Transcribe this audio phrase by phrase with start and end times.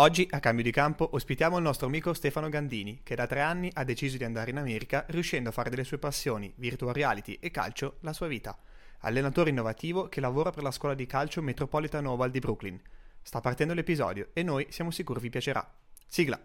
[0.00, 3.70] Oggi, a cambio di campo, ospitiamo il nostro amico Stefano Gandini, che da tre anni
[3.74, 7.50] ha deciso di andare in America, riuscendo a fare delle sue passioni, virtual reality e
[7.50, 8.56] calcio, la sua vita.
[9.00, 12.80] Allenatore innovativo che lavora per la scuola di calcio Metropolitan Oval di Brooklyn.
[13.20, 15.70] Sta partendo l'episodio e noi siamo sicuri vi piacerà.
[16.06, 16.40] Sigla!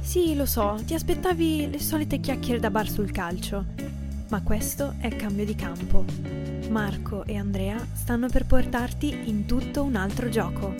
[0.00, 3.66] Sì, lo so, ti aspettavi le solite chiacchiere da bar sul calcio,
[4.30, 6.04] ma questo è cambio di campo.
[6.68, 10.74] Marco e Andrea stanno per portarti in tutto un altro gioco.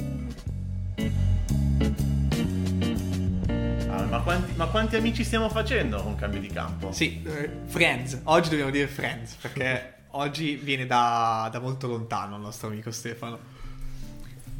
[3.88, 6.92] Ah, ma, quanti, ma quanti amici stiamo facendo con cambio di campo?
[6.92, 8.20] Sì, eh, Friends.
[8.24, 13.38] Oggi dobbiamo dire Friends, perché oggi viene da, da molto lontano il nostro amico Stefano.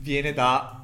[0.01, 0.80] Viene da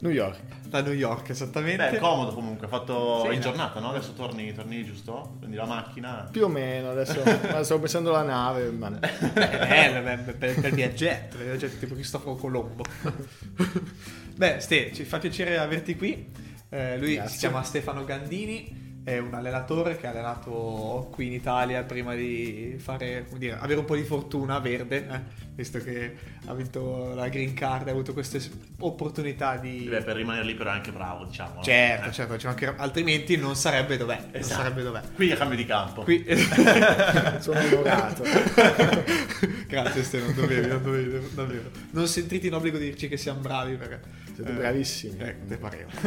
[0.00, 0.38] New York.
[0.68, 1.90] da New York, esattamente.
[1.90, 3.40] Beh, è comodo comunque, ha fatto Sì, in no.
[3.40, 3.90] giornata, no?
[3.90, 5.36] Adesso torni, torni giusto?
[5.38, 6.28] Prendi la macchina.
[6.30, 7.20] Più o meno, adesso
[7.64, 11.94] stavo pensando alla nave, ma È bello, beh, beh, per, per viaggetto, per viaggetto tipo
[11.94, 12.84] Cristoforo Colombo.
[14.38, 16.30] Beh, Ste, ci fa piacere averti qui.
[16.68, 17.32] Eh, lui Grazie.
[17.32, 22.76] si chiama Stefano Gandini, è un allenatore che ha allenato qui in Italia prima di
[22.78, 25.20] fare, come dire, avere un po' di fortuna verde, eh,
[25.58, 26.14] visto che
[26.46, 28.40] ha vinto la green card, ha avuto queste
[28.78, 29.88] opportunità di...
[29.90, 31.60] Beh, per rimanere lì però è anche bravo, diciamo.
[31.64, 32.12] Certo, Eh.
[32.12, 34.18] certo, ci mancherà- altrimenti non sarebbe dov'è.
[34.20, 34.62] Non Esatto.
[34.62, 35.00] sarebbe dov'è.
[35.16, 36.02] Qui è cambio di campo.
[36.02, 36.24] Qui...
[37.40, 38.22] sono onorato.
[39.66, 41.70] Grazie Ste, non dovevi, non dovevi, davvero.
[41.90, 44.26] Non sentiti in obbligo di dirci che siamo bravi perché...
[44.38, 45.18] Siete bravissimi.
[45.18, 45.90] Eh, te pareva.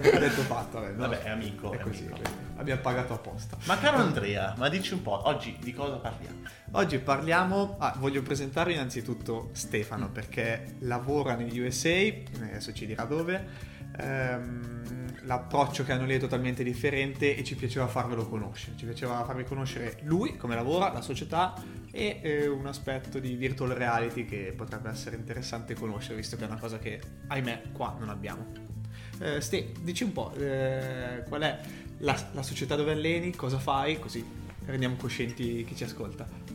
[0.00, 0.96] Detto fatto, vabbè, no?
[1.00, 2.30] Vabbè, è amico, È è così, amico.
[2.56, 3.58] abbiamo pagato apposta.
[3.66, 6.38] Ma caro Andrea, ma dici un po', oggi di cosa parliamo?
[6.72, 11.90] Oggi parliamo, ah, voglio presentare innanzitutto Stefano perché lavora negli USA,
[12.40, 13.44] adesso ci dirà dove,
[13.98, 19.24] ehm, l'approccio che hanno lì è totalmente differente e ci piaceva farvelo conoscere, ci piaceva
[19.24, 21.54] farvi conoscere lui, come lavora, la società
[21.90, 26.46] e eh, un aspetto di virtual reality che potrebbe essere interessante conoscere visto che è
[26.46, 28.46] una cosa che ahimè qua non abbiamo.
[29.18, 31.58] Eh, Ste, dici un po' eh, qual è
[31.98, 34.24] la, la società dove alleni, cosa fai, così
[34.66, 36.45] rendiamo coscienti chi ci ascolta.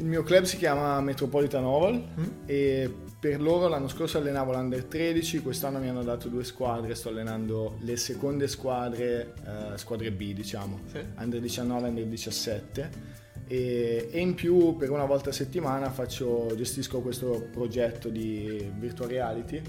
[0.00, 2.24] Il mio club si chiama Metropolitan Oval Mm?
[2.46, 2.90] e
[3.20, 7.76] per loro l'anno scorso allenavo l'Under 13, quest'anno mi hanno dato due squadre, sto allenando
[7.80, 11.00] le seconde squadre, eh, squadre B diciamo, Sì.
[11.18, 12.90] Under 19 e Under 17
[13.46, 19.10] e, e in più per una volta a settimana faccio, gestisco questo progetto di virtual
[19.10, 19.60] reality,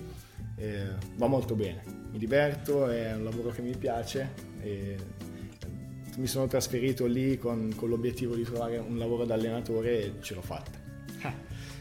[0.56, 0.86] e
[1.18, 4.30] va molto bene, mi diverto, è un lavoro che mi piace
[4.62, 4.96] e
[6.18, 10.34] mi sono trasferito lì con, con l'obiettivo di trovare un lavoro da allenatore e ce
[10.36, 10.72] l'ho fatta.
[11.22, 11.34] Eh,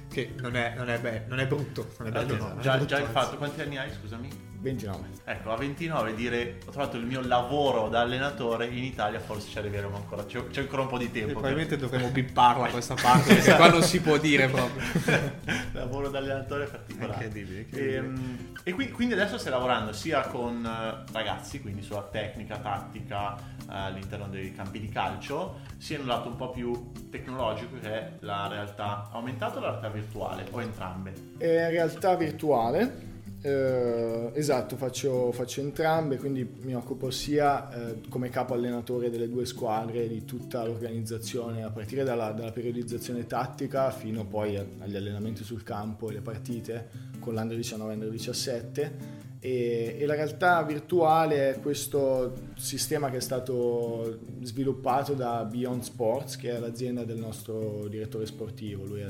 [0.09, 2.63] Che non è, non è be- non è brutto, non è bello, no, non è
[2.63, 4.29] già, brutto, già il fatto, quanti anni hai, scusami?
[4.61, 5.09] 29.
[5.25, 9.59] Ecco, a 29 dire ho trovato il mio lavoro da allenatore in Italia, forse ci
[9.59, 11.33] arriveremo ancora, c'è, c'è ancora un po' di E tempo.
[11.33, 14.83] probabilmente dovremmo bipparla questa parte perché qua non si può dire proprio.
[15.73, 17.13] lavoro da allenatore particolare.
[17.25, 17.97] Incredibile, incredibile.
[17.97, 23.37] Ehm, E, qui- quindi adesso stai lavorando sia con eh, ragazzi, quindi sulla tecnica, tattica
[23.37, 27.89] eh, all'interno dei campi di calcio, sia in un lato un po' più tecnologico che
[27.91, 31.15] è la realtà aumentata o la realtà virtuale, o entrambe.
[31.39, 33.09] È realtà virtuale,
[33.43, 39.47] eh, esatto, faccio, faccio entrambe, quindi mi occupo sia eh, come capo allenatore delle due
[39.47, 45.63] squadre di tutta l'organizzazione, a partire dalla, dalla periodizzazione tattica fino poi agli allenamenti sul
[45.63, 49.19] campo e le partite con l'Under 19 e l'Under 17.
[49.43, 56.37] E, e la realtà virtuale è questo sistema che è stato sviluppato da Beyond Sports,
[56.37, 59.09] che è l'azienda del nostro direttore sportivo, lui è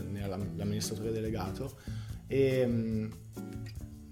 [0.54, 1.72] l'amministratore delegato.
[2.28, 3.10] E, mm,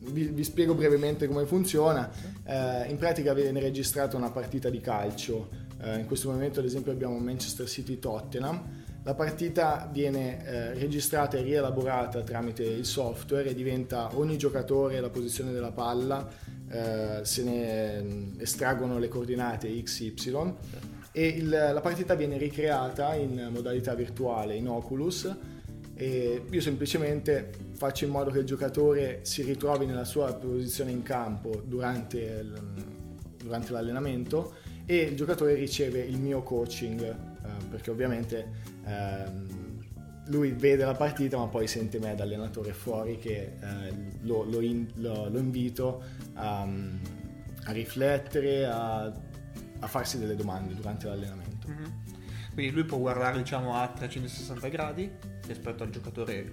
[0.00, 2.10] vi, vi spiego brevemente come funziona.
[2.44, 5.48] Eh, in pratica viene registrata una partita di calcio.
[5.82, 8.86] Eh, in questo momento, ad esempio, abbiamo Manchester City Tottenham.
[9.04, 15.09] La partita viene eh, registrata e rielaborata tramite il software e diventa ogni giocatore la
[15.09, 16.28] posizione della palla,
[16.70, 20.15] eh, se ne mm, estraggono le coordinate x, y
[21.12, 25.34] e il- la partita viene ricreata in modalità virtuale in Oculus
[25.94, 31.03] e io semplicemente faccio in modo che il giocatore si ritrovi nella sua posizione in
[31.03, 32.84] campo durante, il-
[33.42, 34.54] durante l'allenamento
[34.84, 37.16] e il giocatore riceve il mio coaching eh,
[37.71, 38.51] perché ovviamente
[38.84, 39.47] ehm,
[40.27, 44.60] lui vede la partita ma poi sente me da allenatore fuori che eh, lo, lo
[44.60, 46.03] in- lo- lo invito
[46.34, 51.69] a, a riflettere, a, a farsi delle domande durante l'allenamento.
[51.69, 51.92] Mhm.
[52.54, 55.09] Quindi lui può guardare diciamo a 360 gradi
[55.47, 56.53] rispetto al giocatore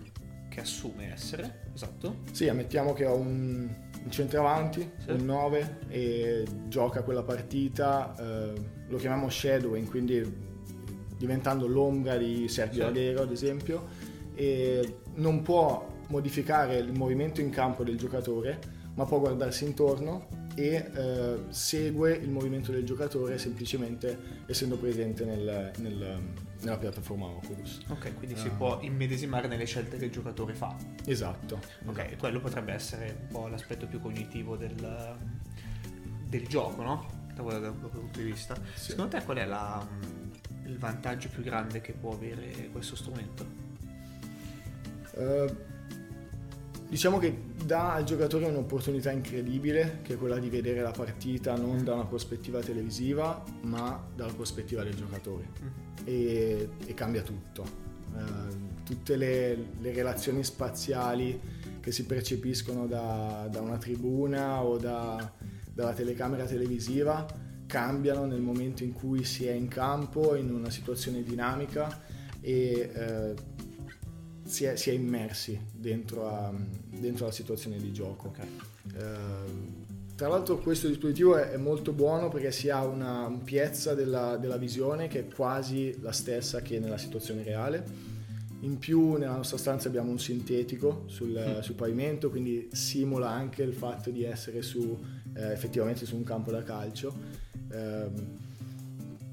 [0.56, 2.20] che assume essere, esatto.
[2.32, 3.68] Sì, ammettiamo che ho un,
[4.04, 5.12] un centravanti, Sì.
[5.12, 8.54] un 9 e gioca quella partita, eh,
[8.88, 10.24] lo chiamiamo shadowing, quindi
[11.18, 12.88] diventando l'ombra di Sergio Sì.
[12.88, 13.88] Aguero ad esempio,
[14.34, 18.58] e non può modificare il movimento in campo del giocatore,
[18.94, 25.72] ma può guardarsi intorno e eh, segue il movimento del giocatore semplicemente essendo presente nel,
[25.80, 26.20] nel,
[26.62, 27.82] nella piattaforma Oculus.
[27.90, 28.38] Ok, quindi uh.
[28.38, 30.76] si può immedesimare nelle scelte che il giocatore fa.
[31.06, 31.60] Esatto.
[31.86, 32.18] Ok, esatto.
[32.18, 35.18] quello potrebbe essere un po' l'aspetto più cognitivo del,
[36.28, 37.24] del gioco, no?
[37.36, 38.56] Da quel, da quel punto di vista.
[38.74, 38.92] Sì.
[38.92, 39.86] Secondo te qual è la,
[40.64, 43.64] il vantaggio più grande che può avere questo strumento?
[45.16, 45.74] Uh,
[46.88, 47.36] Diciamo che
[47.66, 52.06] dà al giocatore un'opportunità incredibile, che è quella di vedere la partita non da una
[52.06, 55.50] prospettiva televisiva, ma dalla prospettiva del giocatore.
[55.62, 55.68] Mm.
[56.06, 57.64] E, e cambia tutto.
[58.16, 61.40] Eh, tutte le, le, relazioni spaziali
[61.82, 65.34] che si percepiscono da, da una tribuna o da,
[65.74, 67.26] dalla telecamera televisiva
[67.66, 72.04] cambiano nel momento in cui si è in campo, in una situazione dinamica
[72.40, 73.34] e eh,
[74.46, 76.54] si è, si è immersi dentro, a,
[76.90, 78.28] dentro, la situazione di gioco.
[78.28, 78.48] Okay.
[78.96, 79.84] Eh,
[80.16, 84.58] tra l'altro questo dispositivo è, è, molto buono perché si ha una ampiezza della, della,
[84.58, 88.14] visione che è quasi la stessa che nella situazione reale.
[88.62, 91.60] In più nella nostra stanza abbiamo un sintetico sul, mm.
[91.60, 94.98] sul pavimento, quindi simula anche il fatto di essere su,
[95.36, 97.14] eh, effettivamente su un campo da calcio.
[97.70, 98.44] Eh,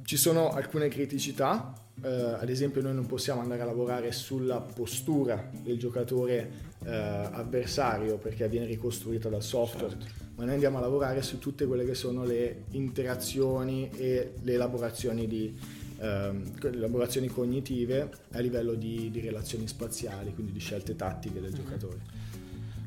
[0.04, 5.50] ci sono alcune criticità, eh, ad esempio noi non possiamo andare a lavorare sulla postura
[5.52, 10.24] del giocatore eh, avversario perché viene ricostruita dal software, certo.
[10.36, 15.26] ma noi andiamo a lavorare su tutte quelle che sono le interazioni e le elaborazioni,
[15.26, 15.56] di,
[15.98, 21.62] ehm, elaborazioni cognitive a livello di, di, relazioni spaziali, quindi di scelte tattiche del mm-hmm.
[21.62, 21.98] giocatore.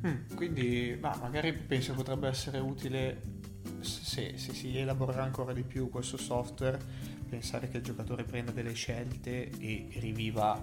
[0.05, 3.33] Mm, quindi bah, magari penso potrebbe essere utile
[3.79, 6.79] se, se si elaborerà ancora di più questo software
[7.27, 10.59] pensare che il giocatore prenda delle scelte e riviva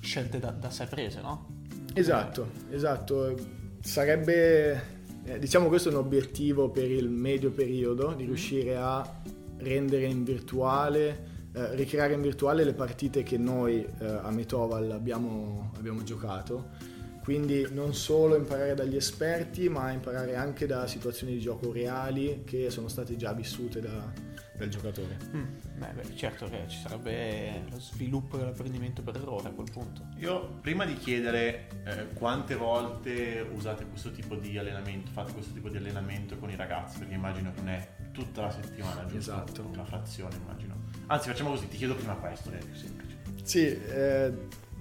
[0.00, 1.56] scelte da, da sé prese, no?
[1.94, 3.34] Esatto, esatto.
[3.80, 4.82] Sarebbe,
[5.24, 8.26] eh, diciamo questo è un obiettivo per il medio periodo, di mm.
[8.26, 9.20] riuscire a
[9.58, 15.72] rendere in virtuale, eh, ricreare in virtuale le partite che noi eh, a Metoval abbiamo,
[15.76, 16.96] abbiamo giocato.
[17.22, 22.70] Quindi non solo imparare dagli esperti, ma imparare anche da situazioni di gioco reali che
[22.70, 24.10] sono state già vissute da,
[24.58, 25.16] del giocatore.
[25.34, 25.44] Mm.
[25.78, 30.06] Beh, beh, certo che ci sarebbe lo sviluppo dell'apprendimento per errore a quel punto.
[30.16, 35.68] Io prima di chiedere eh, quante volte usate questo tipo di allenamento, fate questo tipo
[35.68, 39.32] di allenamento con i ragazzi, perché immagino che non è tutta la settimana, giusto?
[39.32, 39.70] Esatto.
[39.72, 40.74] Una frazione, immagino.
[41.06, 43.16] Anzi, facciamo così, ti chiedo prima questo, è più semplice.
[43.44, 44.32] Sì, eh,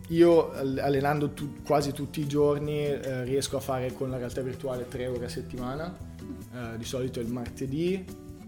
[0.10, 4.88] io allenando tu, quasi tutti i giorni eh, riesco a fare con la realtà virtuale
[4.88, 5.96] tre ore a settimana,
[6.54, 8.04] eh, di solito il martedì,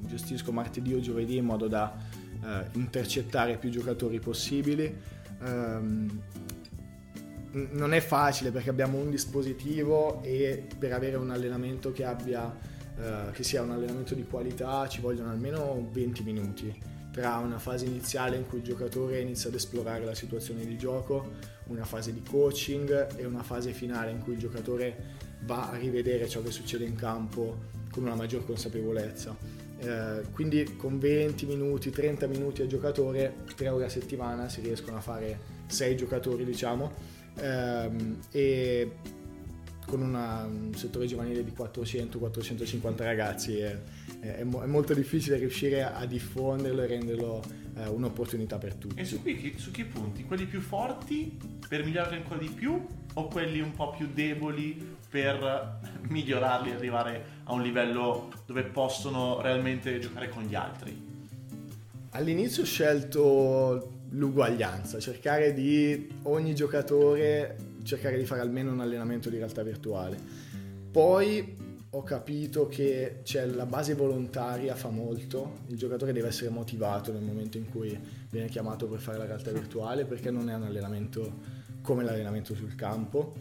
[0.06, 1.96] gestisco martedì o giovedì in modo da
[2.44, 4.96] eh, intercettare più giocatori possibili.
[5.42, 6.22] Um,
[7.52, 12.56] non è facile perché abbiamo un dispositivo e per avere un allenamento che abbia
[13.00, 17.86] eh, che sia un allenamento di qualità ci vogliono almeno 20 minuti tra una fase
[17.86, 21.32] iniziale in cui il giocatore inizia ad esplorare la situazione di gioco,
[21.68, 24.96] una fase di coaching e una fase finale in cui il giocatore
[25.42, 27.58] va a rivedere ciò che succede in campo
[27.90, 29.36] con una maggior consapevolezza.
[29.82, 34.98] Eh, quindi con 20 minuti, 30 minuti a giocatore, 3 ore a settimana si riescono
[34.98, 36.92] a fare 6 giocatori diciamo.
[37.36, 38.92] Ehm, e
[39.90, 43.76] con una, un settore giovanile di 400-450 ragazzi è,
[44.20, 47.44] è, è, molto difficile riuscire a diffonderlo e renderlo
[47.80, 49.00] eh, un'opportunità per tutti.
[49.00, 50.24] E su, qui, su che punti?
[50.24, 55.80] Quelli più forti per migliorare ancora di più o quelli un po' più deboli per
[56.08, 61.08] migliorarli e arrivare a un livello dove possono realmente giocare con gli altri?
[62.12, 69.38] All'inizio ho scelto l'uguaglianza, cercare di ogni giocatore cercare di fare almeno un allenamento di
[69.38, 70.18] realtà virtuale.
[70.92, 71.56] Poi
[71.92, 77.24] ho capito che cioè, la base volontaria fa molto, il giocatore deve essere motivato nel
[77.24, 77.98] momento in cui
[78.30, 82.76] viene chiamato per fare la realtà virtuale perché non è un allenamento come l'allenamento sul
[82.76, 83.34] campo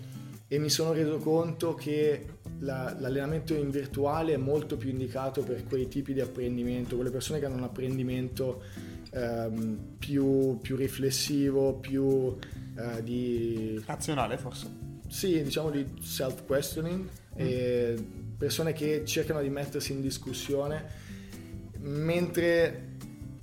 [0.51, 2.25] e mi sono reso conto che
[2.61, 7.39] la, l'allenamento in virtuale è molto più indicato per quei tipi di apprendimento, quelle persone
[7.39, 8.63] che hanno un apprendimento
[9.11, 12.35] ehm, più, più, riflessivo, più
[12.79, 13.79] eh, di...
[13.85, 14.87] Razionale forse?
[15.07, 17.09] Sì, diciamo di self-questioning, mm.
[17.35, 17.97] e
[18.39, 20.87] persone che cercano di mettersi in discussione,
[21.81, 22.97] mentre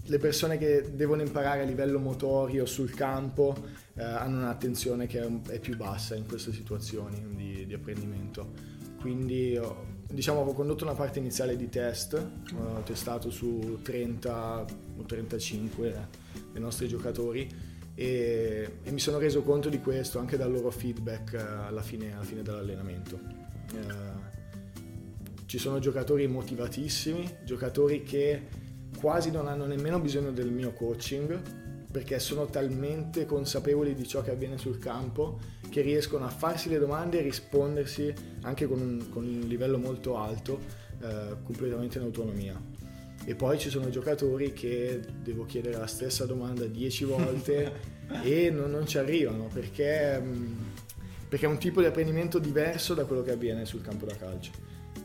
[0.07, 3.55] le persone che devono imparare a livello motorio sul campo
[3.95, 8.73] eh, hanno un'attenzione che è, più bassa in queste situazioni di, di apprendimento.
[8.99, 9.59] Quindi
[10.07, 12.13] diciamo, ho condotto una parte iniziale di test,
[12.55, 14.65] ho testato su 30
[14.97, 16.07] o 35
[16.51, 17.47] dei nostri giocatori
[17.95, 22.13] e, e mi sono reso conto di questo anche dal loro feedback eh, alla fine,
[22.13, 23.19] alla fine dell'allenamento.
[23.73, 24.34] Eh,
[25.45, 28.63] ci sono giocatori motivatissimi, giocatori che
[28.97, 31.41] quasi non hanno nemmeno bisogno del mio coaching
[31.91, 36.79] perché sono talmente consapevoli di ciò che avviene sul campo che riescono a farsi le
[36.79, 40.59] domande e rispondersi anche con un, con un livello molto alto,
[41.01, 42.61] eh, completamente in autonomia.
[43.23, 47.71] E poi ci sono giocatori che devo chiedere la stessa domanda dieci volte
[48.23, 50.57] e non, non, ci arrivano perché, mm,
[51.29, 54.51] perché è un tipo di apprendimento diverso da quello che avviene sul campo da calcio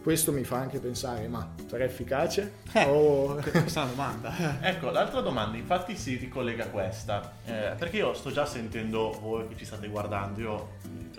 [0.02, 2.54] questo mi fa anche pensare, ma sarà efficace?
[2.72, 3.34] Eh, o...
[3.34, 4.60] Questa è una domanda.
[4.66, 9.48] ecco, l'altra domanda infatti si ricollega a questa, eh, perché io sto già sentendo voi
[9.48, 10.68] che ci state guardando, io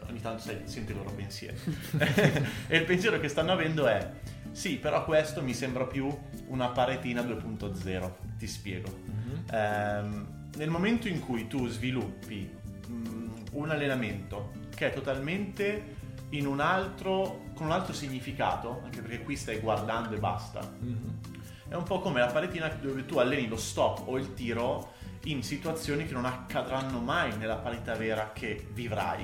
[0.09, 1.57] ogni tanto sento i loro pensieri.
[2.67, 4.09] e il pensiero che stanno avendo è,
[4.51, 6.09] sì, però questo mi sembra più
[6.47, 8.89] una paretina 2.0, ti spiego.
[8.89, 9.49] Mm-hmm.
[9.51, 10.25] Eh,
[10.57, 12.49] nel momento in cui tu sviluppi
[12.87, 15.99] mh, mm, un allenamento che è totalmente
[16.31, 20.67] in un altro, con un altro significato, anche perché qui stai guardando e basta.
[20.83, 20.95] Mm-hmm.
[21.69, 24.93] È un po' come la paletina dove tu alleni lo stop o il tiro
[25.25, 29.23] in situazioni che non accadranno mai nella parità vera che vivrai.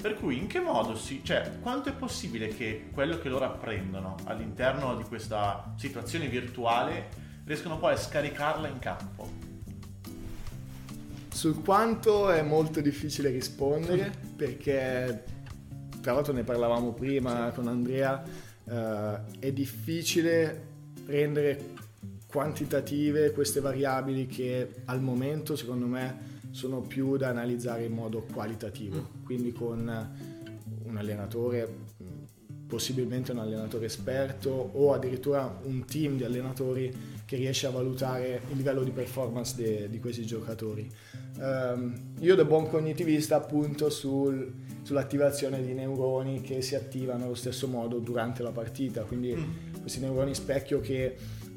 [0.00, 1.22] Per cui in che modo si...
[1.22, 7.08] cioè quanto è possibile che quello che loro apprendono all'interno di questa situazione virtuale
[7.44, 9.28] riescono poi a scaricarla in campo?
[11.28, 15.34] Sul quanto è molto difficile rispondere perché
[16.06, 18.22] tra l'altro ne parlavamo prima con Andrea,
[18.64, 20.62] eh, è difficile
[21.06, 21.74] rendere
[22.28, 28.98] quantitative queste variabili che al momento secondo me sono più da analizzare in modo qualitativo,
[29.00, 29.24] mm.
[29.24, 29.78] quindi con
[30.84, 31.68] un allenatore,
[32.68, 36.94] possibilmente un allenatore esperto o addirittura un team di allenatori
[37.24, 40.88] che riesce a valutare il livello di performance de, di questi giocatori.
[41.38, 47.66] Um, io da buon cognitivista appunto sul sull'attivazione di neuroni che si attivano allo stesso
[47.66, 49.80] modo durante la partita, quindi mm.
[49.80, 51.16] questi neuroni specchio che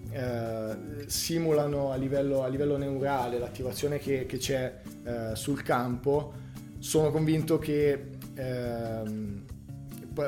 [0.10, 6.34] eh, simulano a livello, a livello, neurale l'attivazione che, che c'è eh, sul campo,
[6.80, 9.04] sono convinto che eh,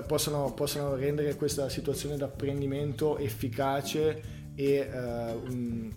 [0.05, 4.21] possano, possano, rendere questa situazione d'apprendimento efficace
[4.53, 5.91] e eh, un,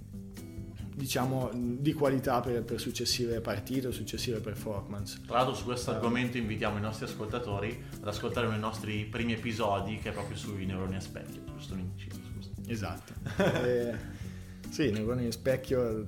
[0.95, 5.21] diciamo di qualità per, per, successive partite o successive performance.
[5.27, 9.05] Tra l'altro su questo uh, argomento invitiamo i nostri ascoltatori ad ascoltare uno dei nostri
[9.05, 11.75] primi episodi che è proprio sui neuroni a specchio, giusto
[12.33, 12.51] scusa.
[12.67, 13.13] Esatto.
[13.65, 13.95] eh,
[14.71, 16.07] sì, neuroni a specchio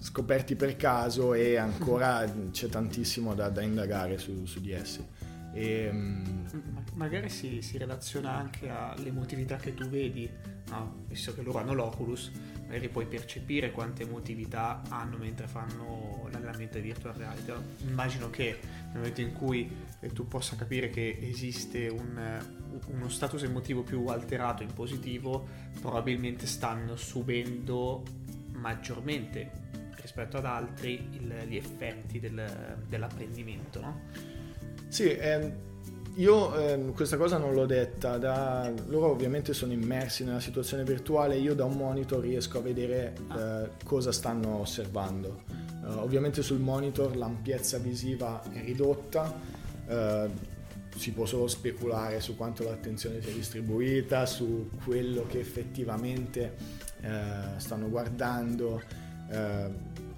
[0.00, 5.04] scoperti per caso e ancora c'è tantissimo da, da indagare su, su di essi.
[5.52, 6.36] E, um...
[6.94, 10.28] Magari si, si, relaziona anche all'emotività che tu vedi,
[10.70, 11.04] no?
[11.06, 12.32] visto che loro hanno l'Oculus,
[12.66, 17.52] magari puoi percepire quante emotività hanno mentre fanno l'allenamento di virtual reality.
[17.86, 22.40] Immagino che nel momento in cui eh, tu possa capire che esiste un,
[22.88, 25.46] uno status emotivo più alterato in positivo,
[25.80, 28.02] probabilmente stanno subendo
[28.54, 29.66] maggiormente
[30.00, 33.80] rispetto ad altri il, gli effetti del, dell'apprendimento.
[33.80, 34.36] No?
[34.88, 35.52] Sì, ehm,
[36.14, 41.36] io ehm, questa cosa non l'ho detta, da, loro ovviamente sono immersi nella situazione virtuale,
[41.36, 45.42] io da un monitor riesco a vedere eh, cosa stanno osservando.
[45.80, 49.32] Uh, ovviamente sul monitor l'ampiezza visiva è ridotta,
[49.86, 50.30] uh,
[50.96, 56.56] si può solo speculare su quanto l'attenzione sia distribuita, su quello che effettivamente
[57.00, 58.82] uh, stanno guardando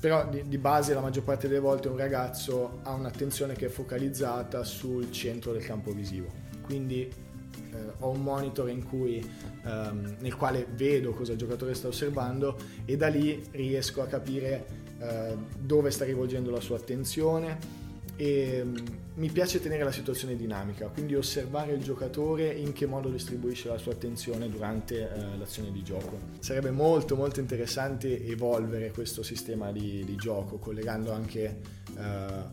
[0.01, 3.69] però di, di, base la maggior parte delle volte un ragazzo ha un'attenzione che è
[3.69, 6.29] focalizzata sul centro del campo visivo.
[6.63, 9.19] Quindi eh, ho un monitor cui,
[9.65, 14.67] ehm, nel quale vedo cosa il giocatore sta osservando e da lì riesco a capire
[14.99, 17.80] eh, dove sta rivolgendo la sua attenzione
[18.21, 18.77] e mm,
[19.15, 23.79] mi piace tenere la situazione dinamica, quindi osservare il giocatore in che modo distribuisce la
[23.79, 26.19] sua attenzione durante eh, l'azione di gioco.
[26.39, 31.61] Sarebbe molto molto interessante evolvere questo sistema di, di gioco collegando anche
[31.97, 32.03] eh,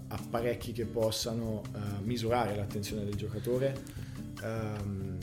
[0.07, 3.75] apparecchi che possano eh, misurare l'attenzione del giocatore
[4.41, 5.17] ehm,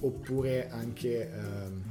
[0.00, 1.82] oppure anche ehm,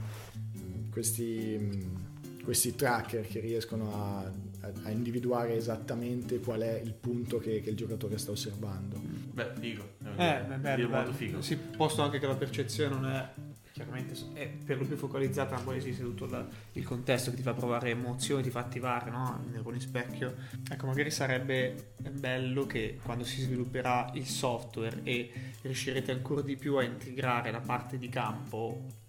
[0.91, 1.95] questi, mm,
[2.43, 4.53] questi tracker che riescono a
[4.83, 8.99] a, individuare esattamente qual è il punto che, che il giocatore sta osservando.
[8.99, 9.83] Beh, figo.
[10.17, 11.41] Eh, beh, bello, molto figo.
[11.41, 13.29] Si posto anche che la percezione non è
[13.75, 17.41] chiaramente è per lo più focalizzata, ma poi esiste tutto la, il contesto che ti
[17.41, 19.41] fa provare emozioni, ti fa attivare no?
[19.43, 20.33] il neurone specchio.
[20.71, 25.29] Ecco, magari sarebbe bello che quando si svilupperà il software e
[25.61, 29.03] riuscirete ancora di più a integrare la parte di campo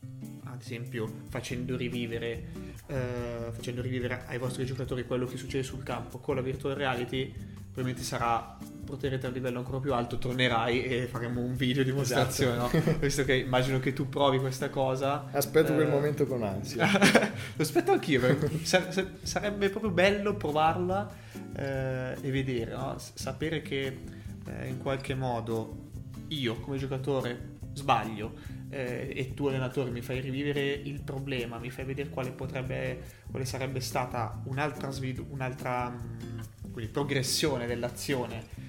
[0.56, 2.44] ad esempio facendo rivivere,
[2.86, 7.30] eh, facendo rivivere ai vostri giocatori quello che succede sul campo con la virtual reality,
[7.30, 12.56] probabilmente sarà poterete a un livello ancora più alto, tornerai e faremo un video dimostrazione,
[12.56, 12.90] esatto.
[12.90, 12.98] no?
[13.00, 15.26] Visto che immagino che tu provi questa cosa.
[15.30, 15.74] Aspetto eh...
[15.74, 16.88] quel momento con ansia.
[17.56, 18.20] Lo aspetto anch'io,
[18.62, 21.14] sarebbe proprio bello provarla
[21.54, 22.96] eh, e vedere, no?
[22.96, 23.98] sapere che
[24.46, 25.84] eh, in qualche modo
[26.28, 31.84] io come giocatore sbaglio eh, e tu allenatore mi fai rivivere il problema, mi fai
[31.84, 32.98] vedere quale potrebbe,
[33.30, 34.90] quale sarebbe stata un'altra,
[35.28, 38.64] un'altra mh, mm, progressione dell'azione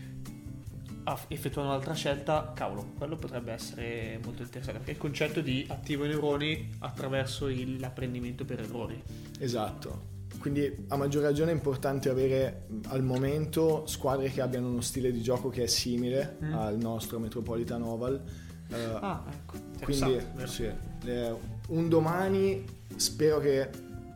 [1.29, 6.09] effettuando un'altra scelta, cavolo, quello potrebbe essere molto interessante perché il concetto di attivo i
[6.09, 9.01] neuroni attraverso l'apprendimento per errori.
[9.39, 10.15] Esatto.
[10.39, 15.21] Quindi a maggior ragione è importante avere al momento squadre che abbiano uno stile di
[15.21, 16.53] gioco che è simile mm.
[16.53, 18.21] al nostro Metropolitan Oval.
[18.71, 19.57] Ah, ecco.
[19.83, 20.69] Quindi sì,
[21.05, 21.35] eh,
[21.69, 23.69] un domani spero che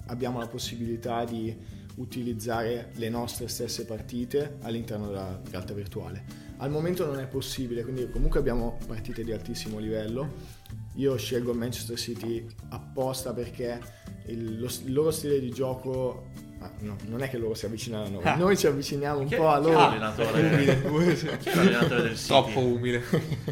[0.08, 1.55] abbiamo la possibilità di
[1.96, 6.50] utilizzare le nostre stesse partite all'interno della realtà virtuale.
[6.58, 10.60] Al momento non è possibile, quindi comunque abbiamo partite di altissimo livello.
[10.96, 13.79] Io scelgo Manchester City apposta perché
[14.27, 16.27] il, lo, il loro stile di gioco
[16.63, 18.36] Ah, no, non è che loro si avvicinano a noi, ah.
[18.36, 19.72] noi ci avviciniamo un chi po' a loro.
[19.72, 22.27] Chi è l'allenatore, chi è l'allenatore del City?
[22.30, 23.03] Troppo umile.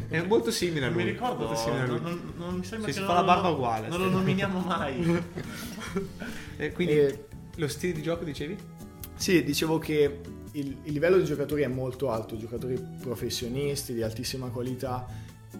[0.07, 0.97] È molto simile a lui.
[0.97, 3.87] Non mi ricordo, non, non, non, mi sembra si che si fa la barba uguale.
[3.87, 5.23] Non lo nominiamo mai.
[6.57, 7.25] e quindi e...
[7.55, 8.55] lo stile di gioco dicevi?
[9.15, 10.19] Sì, dicevo che
[10.51, 15.07] il, il livello di giocatori è molto alto, giocatori professionisti di altissima qualità.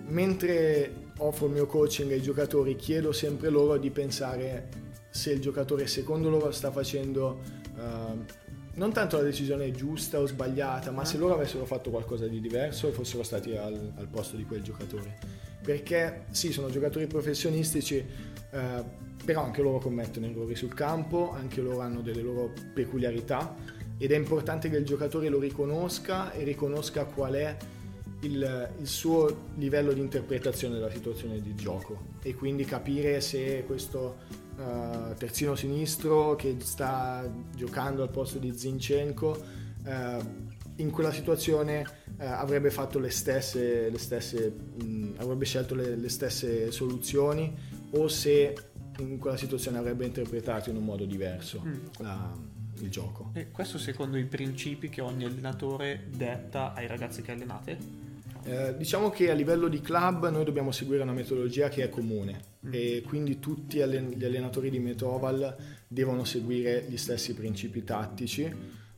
[0.10, 5.88] Mentre offro il mio coaching ai giocatori, chiedo sempre loro di pensare se il giocatore
[5.88, 7.42] secondo loro sta facendo
[7.75, 8.24] uh,
[8.75, 12.88] non tanto la decisione giusta o sbagliata, ma se loro avessero fatto qualcosa di diverso
[12.88, 15.18] e fossero stati al, al, posto di quel giocatore.
[15.62, 18.06] Perché sì, sono giocatori professionistici,
[18.51, 18.86] uh,
[19.25, 23.54] però anche loro commettono errori sul campo, anche loro hanno delle loro peculiarità
[23.98, 27.58] ed è importante che il giocatore lo riconosca e riconosca qual è
[28.22, 34.18] il, il, suo livello di interpretazione della situazione di gioco e quindi capire se questo
[34.60, 39.44] uh, terzino sinistro che sta giocando al posto di Zinchenko
[39.86, 45.96] uh, in quella situazione uh, avrebbe fatto le stesse, le stesse mh, avrebbe scelto le,
[45.96, 47.55] le, stesse soluzioni
[47.92, 48.55] o se
[49.00, 51.74] in quella situazione avrebbe interpretato in un modo diverso mm.
[52.00, 52.38] la,
[52.79, 53.31] il gioco.
[53.33, 57.99] E questo secondo i principi che ogni allenatore detta ai ragazzi che allenate?
[58.50, 62.42] Eh, diciamo che a livello di club noi dobbiamo seguire una metodologia che è comune
[62.66, 62.70] mm.
[62.72, 65.55] e quindi tutti gli allenatori di Metoval
[65.88, 68.51] devono seguire gli stessi principi tattici.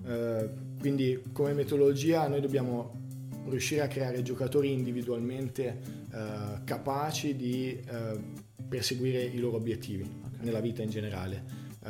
[0.04, 3.10] Eh, quindi come metodologia noi dobbiamo
[3.50, 5.82] riuscire a creare giocatori individualmente
[6.14, 8.20] eh, capaci di eh,
[8.70, 10.46] perseguire i loro obiettivi okay.
[10.46, 11.44] nella vita in generale,
[11.84, 11.90] eh,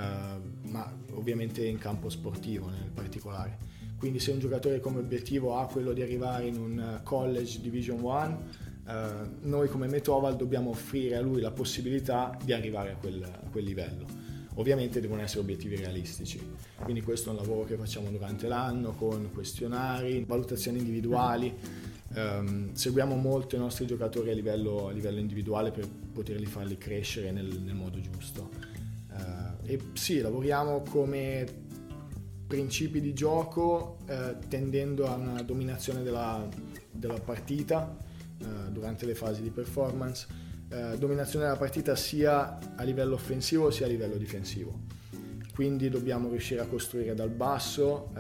[0.68, 3.71] ma ovviamente in campo sportivo nel particolare.
[4.02, 8.02] Quindi se un giocatore come obiettivo ha quello di arrivare in un eh, college Division
[8.02, 8.42] 1,
[8.88, 8.94] eh,
[9.42, 13.64] noi come Metoval dobbiamo offrire a lui la possibilità di arrivare a quel, a quel
[13.64, 14.08] livello.
[14.56, 16.42] Ovviamente devono essere obiettivi realistici,
[16.82, 21.56] quindi questo è un lavoro che facciamo durante l'anno con questionari, valutazioni individuali.
[22.16, 27.32] Um, seguiamo molto i nostri giocatori a livello, a livello, individuale per poterli farli crescere
[27.32, 28.50] nel, nel modo giusto.
[29.12, 31.70] Uh, e sì, lavoriamo come
[32.52, 36.46] principi di gioco eh, tendendo a una dominazione della,
[36.92, 37.96] della partita
[38.38, 40.28] eh, durante le fasi di performance,
[40.68, 44.82] eh, dominazione della partita sia a livello offensivo sia a livello difensivo.
[45.56, 48.20] Quindi dobbiamo riuscire a costruire dal basso, eh,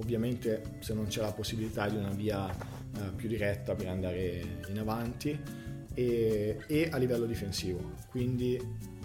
[0.00, 4.78] ovviamente se non c'è la possibilità di una via eh, più diretta per andare in
[4.80, 5.38] avanti,
[5.94, 7.92] e, e a livello difensivo.
[8.08, 8.58] Quindi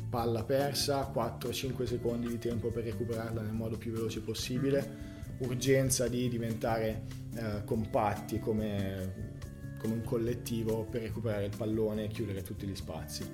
[0.10, 6.30] palla persa, 4-5 secondi di tempo per recuperarla nel modo più veloce possibile, urgenza di
[6.30, 7.04] diventare
[7.36, 9.34] eh, compatti come,
[9.78, 13.26] come, un collettivo per recuperare il pallone e chiudere tutti gli spazi.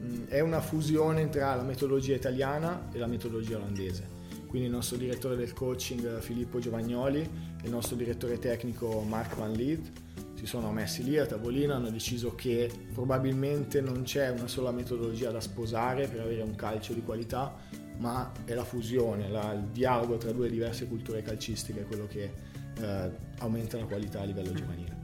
[0.00, 4.12] Mm, è una fusione tra la metodologia italiana e la metodologia olandese.
[4.46, 9.52] Quindi il nostro direttore del coaching Filippo Giovagnoli e il nostro direttore tecnico Mark Van
[9.52, 10.02] Liet
[10.44, 15.30] si sono messi lì a tavolino, hanno deciso che probabilmente non c'è una sola metodologia
[15.30, 17.56] da sposare per avere un calcio di qualità,
[17.96, 22.32] ma è la fusione, la, il dialogo tra due diverse culture calcistiche quello che
[22.78, 25.02] eh, aumenta la qualità a livello giovanile.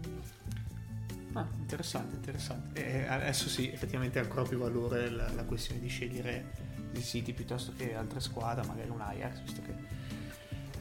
[1.33, 2.85] Ah, interessante, interessante.
[2.85, 7.33] E adesso sì, effettivamente ha ancora più valore la, la questione di scegliere il City
[7.33, 9.72] piuttosto che altre squadre, magari un Ajax, visto che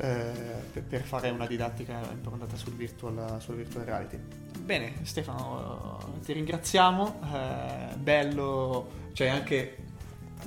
[0.01, 4.17] eh, per fare una didattica improntata sul virtual, sul virtual reality.
[4.69, 7.21] Bene, Stefano, ti ringraziamo.
[7.33, 9.77] Eh, bello Cioè anche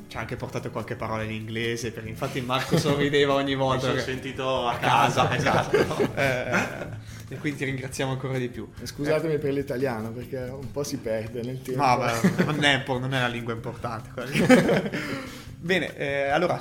[0.06, 3.88] ci ha anche portato qualche parola in inglese, perché infatti Marco sorrideva ogni volta.
[3.88, 6.14] Mi sono sentito a a casa, casa, esatto.
[6.14, 8.70] Eh, e quindi ti ringraziamo ancora di più.
[8.80, 11.80] Scusatemi per l'italiano perché un po' si perde nel tempo.
[11.80, 14.11] Ma beh, non, è, non è una lingua importante.
[15.58, 16.61] Bene, eh, allora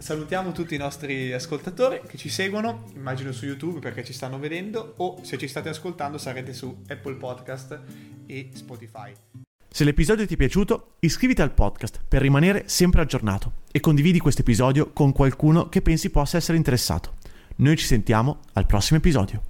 [0.00, 4.94] salutiamo tutti i nostri ascoltatori che ci seguono, immagino su YouTube perché ci stanno vedendo,
[4.96, 7.80] o se ci state ascoltando sarete su Apple Podcast
[8.26, 9.12] e Spotify.
[9.72, 14.40] Se l'episodio ti è piaciuto, iscriviti al podcast per rimanere sempre aggiornato e condividi questo
[14.40, 17.16] episodio con qualcuno che pensi possa essere interessato.
[17.56, 19.49] Noi ci sentiamo al prossimo episodio.